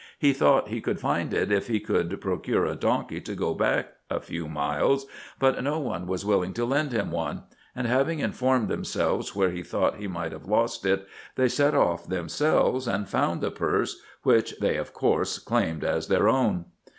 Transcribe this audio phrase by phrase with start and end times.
[0.17, 3.89] He thought he could find it if he could procure a donkey to go back
[4.09, 5.05] a few miles,
[5.37, 7.43] but no one was willing to lend him one;
[7.75, 12.07] and having informed themselves where he thought he might have lost it, they set off
[12.09, 16.65] themselves and found the purse, which they of course claimed as their own.